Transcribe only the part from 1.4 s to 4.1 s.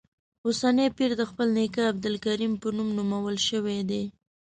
نیکه عبدالکریم په نوم نومول شوی دی.